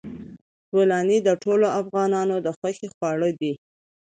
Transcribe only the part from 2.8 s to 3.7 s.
خواړه دي.